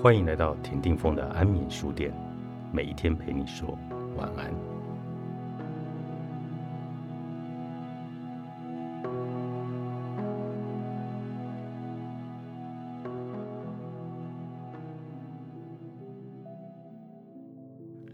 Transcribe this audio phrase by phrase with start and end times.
[0.00, 2.12] 欢迎来到田定峰的安眠书店，
[2.72, 3.78] 每一天陪你说
[4.16, 4.52] 晚安。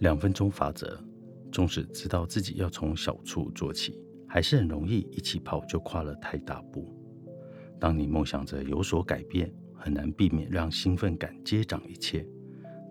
[0.00, 1.02] 两分钟法则，
[1.50, 3.98] 纵使知道自己要从小处做起，
[4.28, 6.94] 还是很容易一起跑就跨了太大步。
[7.80, 12.26] 当你梦想着有所改变，很难避免让兴奋感接掌一切，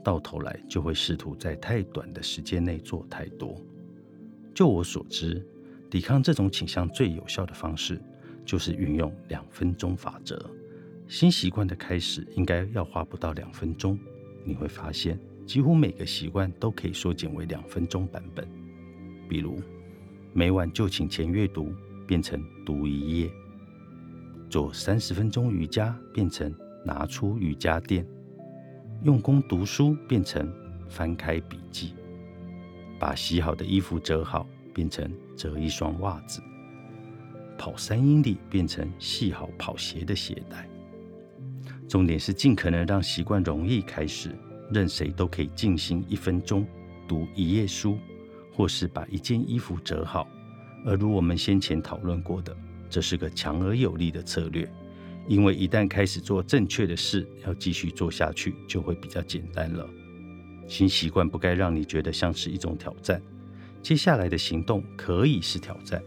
[0.04, 3.62] 到头来就会试图在太短的时间内做太多。
[4.55, 5.46] 就我所知，
[5.90, 8.02] 抵抗这种倾向最有效的方式，
[8.46, 10.50] 就是运用两分钟法则。
[11.08, 13.99] 新习惯的开始应该要花不到两分钟，
[14.44, 15.20] 你会发现。
[15.46, 18.46] 几乎每个习惯都可以缩减为两分钟版本，
[19.30, 19.62] 比如
[20.34, 21.72] 每晚就寝前阅读
[22.05, 23.32] 变成读一页，
[24.49, 26.54] 做三十分钟瑜伽变成
[26.88, 28.07] 拿出瑜伽垫，
[29.04, 30.49] 用功读书变成
[30.88, 31.93] 翻开笔记，
[32.98, 36.41] 把洗好的衣服折好变成折一双袜子，
[37.58, 40.65] 跑三英里变成系好跑鞋的鞋带。
[41.90, 44.34] 重点是尽可能让习惯容易开始。
[44.70, 46.68] 任谁都可以静心一分钟，
[47.08, 47.98] 读一页书，
[48.54, 50.27] 或是把一件衣服折好。
[50.85, 52.54] 而如我们先前讨论过的，
[52.90, 54.70] 这是个强而有力的策略，
[55.28, 59.88] 因为一旦开始做正确的事，要继续做下去就会比较简单了。
[60.68, 63.22] 新习惯不该让你觉得像是一种挑战，
[63.82, 66.02] 接下来的行动可以是挑战，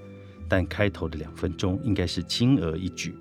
[0.49, 3.15] 但开头的两分钟应该是轻而易举。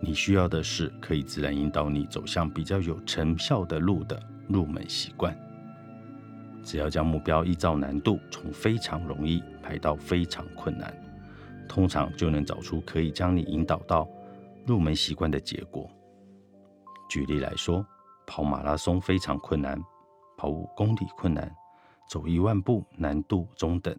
[0.00, 4.20] 你需要的是可以自然引导你走向比较有成效的路的。
[4.48, 5.32] 入门习惯，
[6.64, 10.92] 只要将目标依照难度从非常容易排到非常困难，
[11.68, 14.08] 通常就能找出可以将你引导到
[14.70, 15.90] 入门习惯的结果。
[17.08, 17.84] 举例来说，
[18.24, 19.76] 跑马拉松非常困难，
[20.36, 21.52] 跑五公里困难，
[22.08, 23.92] 走一万步难度中等，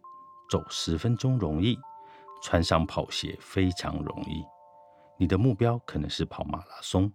[0.49, 1.77] 走十分钟容易，
[2.41, 4.41] 穿上跑鞋非常容易。
[5.19, 7.11] 你的目标可能是跑马拉松，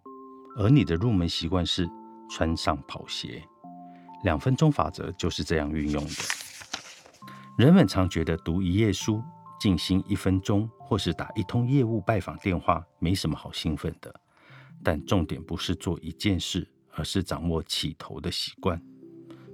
[0.58, 1.88] 而你的入门习惯是。
[2.28, 3.40] 穿上跑鞋，
[4.24, 6.10] 两分钟法则就是这样运用的。
[7.56, 9.22] 人们常觉得读一页书、
[9.58, 14.14] 静心一分钟，或是打一通业务拜访电话没什么好兴奋的。
[14.82, 18.80] 但重点不是做一件事，而是掌握起头的习惯。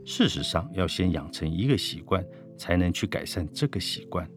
[0.05, 2.25] 事实上，要先养成一个习惯，
[2.59, 4.29] 才能去改善这个习惯。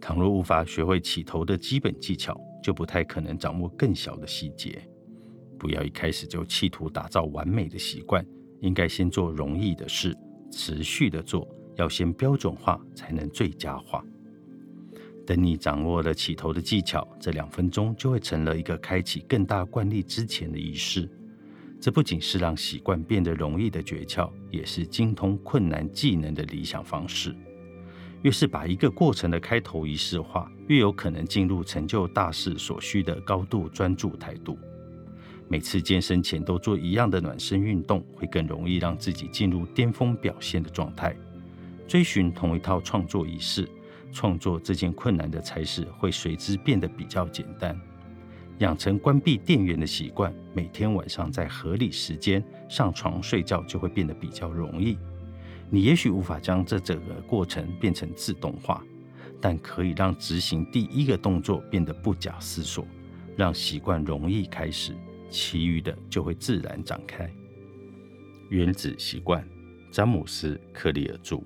[0.00, 4.88] 倘若无法学会起头的基本技巧，就不太可能掌握更小的细节。
[5.58, 8.24] 不要一开始就企图打造完美的习惯，
[8.60, 10.16] 应该先做容易的事，
[10.52, 14.04] 持续的做，要先标准化才能最佳化。
[15.26, 21.10] 等你掌握了起头的技巧，这两分钟就会成了一个开启更大惯例之前的仪式。
[21.80, 27.34] 这不仅是让习惯变得容易的诀窍，也是精通困难技能的理想方式。
[28.22, 34.58] 越是把一个过程的开头仪式化，越有可能进入成就大事所需的高度专注态度。
[35.48, 41.14] 每次健身前都做一样的暖身运动，会更容易让自己进入巅峰表现的状态。
[41.86, 43.68] 追寻同一套创作仪式，
[44.12, 47.78] 创作这件困难的差事会随之变得比较简单。
[48.58, 54.96] 养成关闭电源的习惯，每天晚上在合理时间上床睡觉，就会变得比较容易。
[55.68, 58.82] 你也许无法将这整个过程变成自动化，
[59.40, 62.86] 但可以让执行第一个动作变得不假思索，
[63.36, 64.94] 让习惯容易开始。
[65.28, 67.30] 其余的就会自然展开。
[68.48, 69.46] 原子习惯，
[69.90, 71.42] 詹姆斯·克利尔著，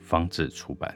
[0.00, 0.94] 方志出版。